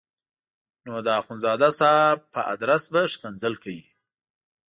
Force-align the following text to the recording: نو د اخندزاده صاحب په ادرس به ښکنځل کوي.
نو 0.85 0.93
د 1.05 1.07
اخندزاده 1.21 1.69
صاحب 1.79 2.17
په 2.33 2.41
ادرس 2.53 2.83
به 2.93 3.01
ښکنځل 3.13 3.53
کوي. 3.63 3.85